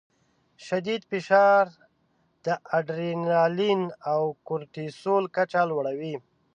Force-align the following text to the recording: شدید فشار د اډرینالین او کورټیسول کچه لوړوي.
شدید 0.65 1.01
فشار 1.11 1.65
د 2.45 2.47
اډرینالین 2.77 3.81
او 4.11 4.21
کورټیسول 4.47 5.23
کچه 5.35 5.61
لوړوي. 5.69 6.15